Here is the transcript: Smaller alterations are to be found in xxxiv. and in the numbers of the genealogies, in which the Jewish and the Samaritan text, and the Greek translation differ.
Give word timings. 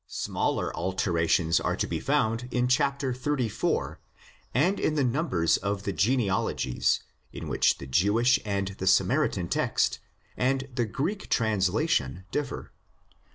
Smaller 0.07 0.75
alterations 0.75 1.59
are 1.59 1.75
to 1.75 1.85
be 1.85 1.99
found 1.99 2.47
in 2.49 2.67
xxxiv. 2.67 3.97
and 4.51 4.79
in 4.79 4.95
the 4.95 5.03
numbers 5.03 5.57
of 5.57 5.83
the 5.83 5.93
genealogies, 5.93 7.03
in 7.31 7.47
which 7.47 7.77
the 7.77 7.85
Jewish 7.85 8.39
and 8.43 8.69
the 8.79 8.87
Samaritan 8.87 9.47
text, 9.47 9.99
and 10.35 10.67
the 10.73 10.85
Greek 10.85 11.29
translation 11.29 12.25
differ. 12.31 12.71